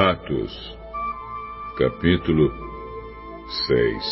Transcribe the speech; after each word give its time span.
Atos, 0.00 0.78
capítulo 1.76 2.52
6 3.66 4.04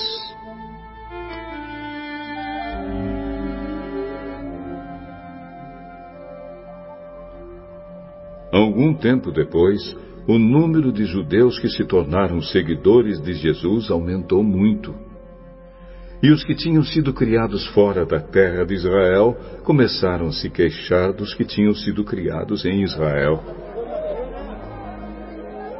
Algum 8.50 8.94
tempo 8.94 9.30
depois, 9.30 9.96
o 10.26 10.36
número 10.36 10.90
de 10.90 11.04
judeus 11.04 11.56
que 11.60 11.68
se 11.68 11.84
tornaram 11.84 12.42
seguidores 12.42 13.22
de 13.22 13.34
Jesus 13.34 13.88
aumentou 13.88 14.42
muito. 14.42 14.92
E 16.20 16.32
os 16.32 16.42
que 16.42 16.56
tinham 16.56 16.82
sido 16.82 17.14
criados 17.14 17.64
fora 17.68 18.04
da 18.04 18.18
terra 18.18 18.66
de 18.66 18.74
Israel 18.74 19.36
começaram 19.62 20.26
a 20.26 20.32
se 20.32 20.50
queixar 20.50 21.12
dos 21.12 21.32
que 21.32 21.44
tinham 21.44 21.74
sido 21.74 22.02
criados 22.02 22.64
em 22.64 22.82
Israel. 22.82 23.65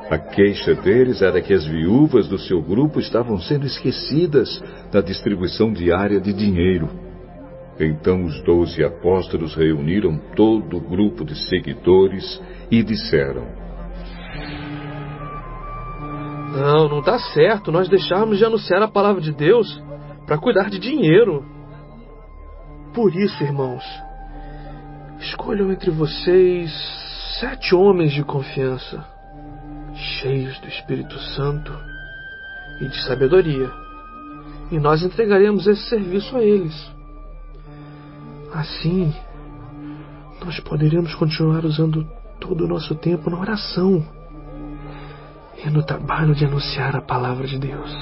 A 0.08 0.18
queixa 0.18 0.74
deles 0.74 1.20
era 1.20 1.42
que 1.42 1.52
as 1.52 1.66
viúvas 1.66 2.28
do 2.28 2.38
seu 2.38 2.62
grupo 2.62 3.00
estavam 3.00 3.40
sendo 3.40 3.66
esquecidas 3.66 4.62
da 4.92 5.00
distribuição 5.00 5.72
diária 5.72 6.20
de 6.20 6.32
dinheiro. 6.32 6.88
Então 7.78 8.24
os 8.24 8.40
doze 8.42 8.84
apóstolos 8.84 9.54
reuniram 9.54 10.16
todo 10.34 10.76
o 10.76 10.80
grupo 10.80 11.24
de 11.24 11.34
seguidores 11.48 12.40
e 12.70 12.82
disseram: 12.84 13.46
Não, 16.52 16.88
não 16.88 17.00
está 17.00 17.18
certo 17.18 17.72
nós 17.72 17.88
deixarmos 17.88 18.38
de 18.38 18.44
anunciar 18.44 18.80
a 18.82 18.88
palavra 18.88 19.20
de 19.20 19.32
Deus 19.32 19.82
para 20.24 20.38
cuidar 20.38 20.70
de 20.70 20.78
dinheiro. 20.78 21.44
Por 22.94 23.14
isso, 23.14 23.42
irmãos, 23.42 23.84
escolham 25.18 25.70
entre 25.70 25.90
vocês 25.90 26.72
sete 27.40 27.74
homens 27.74 28.12
de 28.12 28.24
confiança, 28.24 29.04
cheios 30.26 30.58
do 30.58 30.68
Espírito 30.68 31.18
Santo 31.36 31.72
e 32.80 32.88
de 32.88 33.06
sabedoria, 33.06 33.70
e 34.72 34.78
nós 34.78 35.02
entregaremos 35.02 35.66
esse 35.68 35.88
serviço 35.88 36.36
a 36.36 36.42
eles. 36.42 36.74
Assim, 38.52 39.14
nós 40.44 40.58
poderemos 40.60 41.14
continuar 41.14 41.64
usando 41.64 42.04
todo 42.40 42.64
o 42.64 42.68
nosso 42.68 42.94
tempo 42.96 43.30
na 43.30 43.38
oração 43.38 44.04
e 45.64 45.70
no 45.70 45.84
trabalho 45.84 46.34
de 46.34 46.44
anunciar 46.44 46.96
a 46.96 47.00
palavra 47.00 47.46
de 47.46 47.58
Deus. 47.58 47.92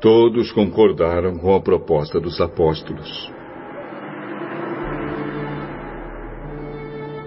Todos 0.00 0.50
concordaram 0.52 1.36
com 1.36 1.54
a 1.54 1.60
proposta 1.60 2.18
dos 2.18 2.40
apóstolos. 2.40 3.30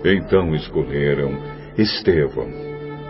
Então 0.04 0.54
escolheram 0.56 1.53
Estevão, 1.78 2.48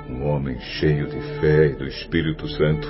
um 0.10 0.26
homem 0.26 0.58
cheio 0.58 1.06
de 1.08 1.20
fé 1.42 1.66
e 1.68 1.76
do 1.76 1.86
Espírito 1.86 2.48
Santo, 2.48 2.88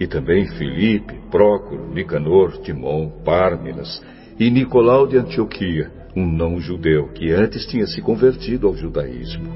e 0.00 0.08
também 0.08 0.44
Filipe, 0.56 1.14
Prócoro, 1.30 1.88
Nicanor, 1.94 2.58
Timon, 2.62 3.10
Pármenas 3.24 4.02
e 4.36 4.50
Nicolau 4.50 5.06
de 5.06 5.18
Antioquia, 5.18 5.88
um 6.16 6.26
não-judeu 6.26 7.12
que 7.12 7.30
antes 7.30 7.64
tinha 7.66 7.86
se 7.86 8.02
convertido 8.02 8.66
ao 8.66 8.74
judaísmo. 8.74 9.52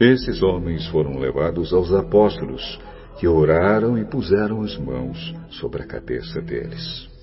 Esses 0.00 0.42
homens 0.42 0.84
foram 0.88 1.20
levados 1.20 1.72
aos 1.72 1.92
apóstolos, 1.92 2.80
que 3.20 3.28
oraram 3.28 3.96
e 3.96 4.04
puseram 4.04 4.62
as 4.62 4.76
mãos 4.76 5.32
sobre 5.50 5.82
a 5.82 5.86
cabeça 5.86 6.40
deles. 6.42 7.15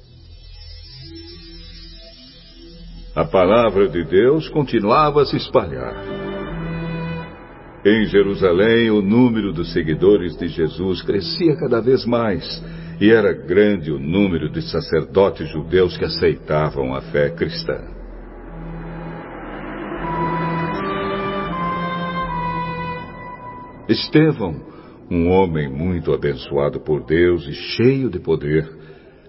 A 3.15 3.23
palavra 3.23 3.87
de 3.87 4.03
Deus 4.03 4.49
continuava 4.49 5.21
a 5.21 5.25
se 5.25 5.37
espalhar. 5.37 5.93
Em 7.85 8.05
Jerusalém, 8.05 8.89
o 8.89 9.03
número 9.03 9.53
dos 9.53 9.71
seguidores 9.71 10.35
de 10.35 10.47
Jesus 10.47 11.03
crescia 11.03 11.55
cada 11.57 11.79
vez 11.79 12.07
mais, 12.07 12.43
e 12.99 13.11
era 13.11 13.31
grande 13.31 13.91
o 13.91 13.99
número 13.99 14.49
de 14.49 14.63
sacerdotes 14.63 15.47
judeus 15.49 15.95
que 15.95 16.05
aceitavam 16.05 16.95
a 16.95 17.01
fé 17.01 17.29
cristã. 17.29 17.79
Estevão, 23.87 24.55
um 25.11 25.29
homem 25.29 25.69
muito 25.69 26.11
abençoado 26.13 26.79
por 26.79 27.05
Deus 27.05 27.47
e 27.47 27.53
cheio 27.53 28.09
de 28.09 28.17
poder, 28.19 28.67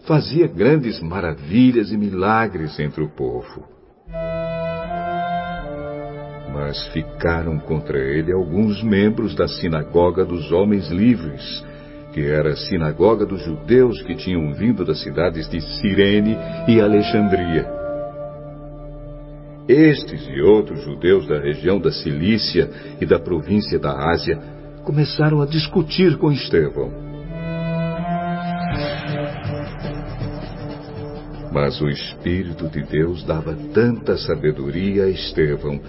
fazia 0.07 0.47
grandes 0.47 1.01
maravilhas 1.01 1.91
e 1.91 1.97
milagres 1.97 2.79
entre 2.79 3.03
o 3.03 3.09
povo. 3.09 3.65
Mas 6.53 6.87
ficaram 6.89 7.59
contra 7.59 7.99
ele 7.99 8.33
alguns 8.33 8.83
membros 8.83 9.35
da 9.35 9.49
sinagoga 9.49 10.25
dos 10.25 10.53
homens 10.53 10.89
livres, 10.91 11.65
que 12.13 12.21
era 12.21 12.51
a 12.51 12.57
sinagoga 12.57 13.27
dos 13.27 13.43
judeus 13.43 14.01
que 14.03 14.15
tinham 14.15 14.53
vindo 14.53 14.85
das 14.85 15.03
cidades 15.03 15.49
de 15.49 15.61
Cirene 15.61 16.37
e 16.69 16.81
Alexandria. 16.81 17.67
Estes 19.67 20.29
e 20.29 20.43
outros 20.43 20.83
judeus 20.85 21.27
da 21.27 21.41
região 21.41 21.81
da 21.81 21.91
Cilícia 21.91 22.71
e 23.01 23.07
da 23.07 23.19
província 23.19 23.79
da 23.79 24.11
Ásia 24.11 24.39
começaram 24.85 25.41
a 25.41 25.47
discutir 25.47 26.19
com 26.19 26.31
Estevão. 26.31 27.14
Mas 31.55 31.81
o 31.81 31.89
Espírito 31.89 32.69
de 32.69 32.83
Deus 32.83 33.23
dava 33.23 33.57
tanta 33.73 34.17
sabedoria 34.17 35.05
a 35.05 35.09
Estevão 35.09 35.81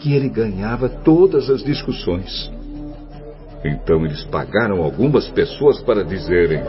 que 0.00 0.14
ele 0.14 0.28
ganhava 0.28 0.86
todas 0.86 1.48
as 1.48 1.64
discussões. 1.64 2.52
Então 3.64 4.04
eles 4.04 4.22
pagaram 4.24 4.82
algumas 4.82 5.26
pessoas 5.30 5.80
para 5.80 6.04
dizerem: 6.04 6.62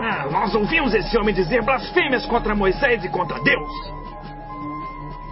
ah, 0.00 0.28
Nós 0.30 0.54
ouvimos 0.54 0.92
esse 0.92 1.16
homem 1.16 1.34
dizer 1.34 1.62
blasfêmias 1.64 2.26
contra 2.26 2.54
Moisés 2.54 3.02
e 3.02 3.08
contra 3.08 3.42
Deus. 3.42 3.70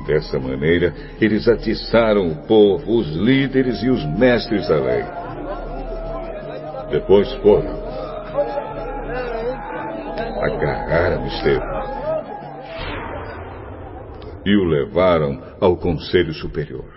Dessa 0.07 0.39
maneira, 0.39 0.95
eles 1.21 1.47
atiçaram 1.47 2.27
o 2.29 2.37
povo, 2.47 2.99
os 2.99 3.09
líderes 3.09 3.83
e 3.83 3.91
os 3.91 4.03
mestres 4.19 4.67
da 4.67 4.77
lei. 4.77 5.05
Depois 6.91 7.31
foram. 7.35 7.82
Agarraram 10.43 11.27
Estevão 11.27 12.03
e 14.45 14.57
o 14.57 14.65
levaram 14.65 15.41
ao 15.61 15.77
Conselho 15.77 16.35
Superior. 16.35 16.93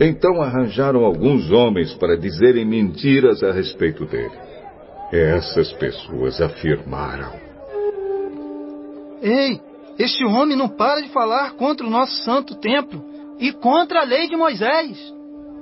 Então 0.00 0.42
arranjaram 0.42 1.04
alguns 1.04 1.50
homens 1.52 1.94
para 1.94 2.16
dizerem 2.16 2.64
mentiras 2.64 3.42
a 3.42 3.52
respeito 3.52 4.04
dele. 4.04 4.36
Essas 5.12 5.72
pessoas 5.74 6.40
afirmaram: 6.40 7.32
Ei, 9.22 9.60
este 9.98 10.24
homem 10.24 10.56
não 10.56 10.68
para 10.68 11.00
de 11.00 11.08
falar 11.10 11.52
contra 11.52 11.86
o 11.86 11.90
nosso 11.90 12.16
santo 12.24 12.56
templo 12.56 13.04
e 13.38 13.52
contra 13.52 14.00
a 14.00 14.04
lei 14.04 14.28
de 14.28 14.36
Moisés. 14.36 14.98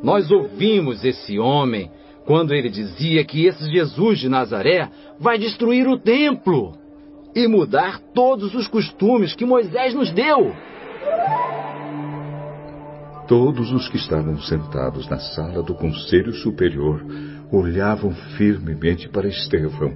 Nós 0.03 0.31
ouvimos 0.31 1.05
esse 1.05 1.39
homem 1.39 1.91
quando 2.27 2.53
ele 2.53 2.69
dizia 2.69 3.25
que 3.25 3.47
esse 3.47 3.71
Jesus 3.71 4.19
de 4.19 4.29
Nazaré 4.29 4.91
vai 5.19 5.39
destruir 5.39 5.87
o 5.87 5.97
templo 5.97 6.77
e 7.35 7.47
mudar 7.47 8.01
todos 8.13 8.55
os 8.55 8.67
costumes 8.67 9.35
que 9.35 9.47
Moisés 9.47 9.95
nos 9.95 10.11
deu. 10.11 10.53
Todos 13.29 13.73
os 13.73 13.89
que 13.89 13.97
estavam 13.97 14.39
sentados 14.41 15.09
na 15.09 15.19
sala 15.19 15.63
do 15.63 15.75
Conselho 15.75 16.33
Superior 16.35 17.05
olhavam 17.53 18.13
firmemente 18.37 19.09
para 19.09 19.29
Estevão 19.29 19.95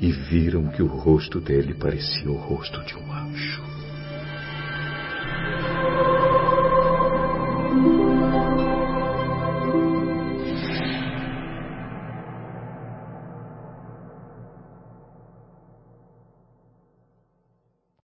e 0.00 0.10
viram 0.10 0.68
que 0.68 0.82
o 0.82 0.86
rosto 0.86 1.40
dele 1.40 1.74
parecia 1.74 2.30
o 2.30 2.36
rosto 2.36 2.82
de 2.84 2.96
um 2.96 3.12
anjo. 3.12 3.70